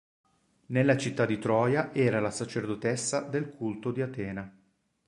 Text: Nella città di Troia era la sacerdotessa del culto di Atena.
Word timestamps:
Nella 0.69 0.97
città 0.97 1.27
di 1.27 1.37
Troia 1.37 1.93
era 1.93 2.19
la 2.19 2.31
sacerdotessa 2.31 3.21
del 3.21 3.49
culto 3.51 3.91
di 3.91 4.01
Atena. 4.01 4.51